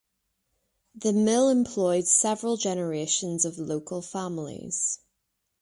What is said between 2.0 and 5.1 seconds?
several generations of local families.